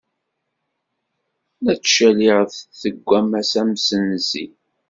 La 1.63 1.73
ttcaliɣ 1.77 2.39
deg 2.81 2.95
wammas 3.07 3.51
amsenzi. 3.61 4.45